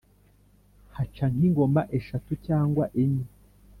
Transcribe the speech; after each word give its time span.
haca 0.95 1.25
nk’ingoma 1.33 1.81
eshatu 1.97 2.31
cyangwa 2.45 2.83
enye, 3.01 3.25